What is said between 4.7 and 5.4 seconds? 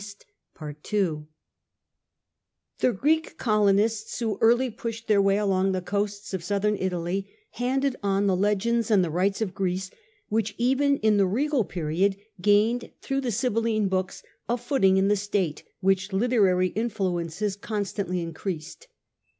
pushed their men^s way